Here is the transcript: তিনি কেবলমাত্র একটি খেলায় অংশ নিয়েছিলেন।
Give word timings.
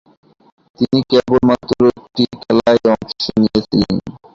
তিনি 0.79 0.99
কেবলমাত্র 1.11 1.71
একটি 1.91 2.23
খেলায় 2.35 2.79
অংশ 2.93 3.11
নিয়েছিলেন। 3.39 3.95